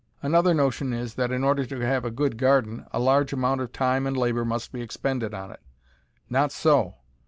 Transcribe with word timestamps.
Another 0.23 0.55
notion 0.55 0.93
is, 0.93 1.13
that 1.13 1.29
in 1.29 1.43
order 1.43 1.63
to 1.63 1.79
have 1.81 2.03
a 2.05 2.09
good 2.09 2.39
garden 2.39 2.87
a 2.91 2.99
large 2.99 3.33
amount 3.33 3.61
of 3.61 3.71
time 3.71 4.07
and 4.07 4.17
labor 4.17 4.43
must 4.43 4.71
be 4.71 4.81
expended 4.81 5.31
on 5.31 5.51
it. 5.51 5.61
Not 6.27 6.51
so. 6.51 6.95